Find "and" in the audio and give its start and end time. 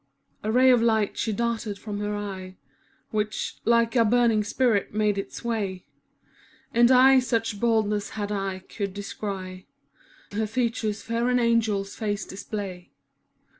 6.73-6.89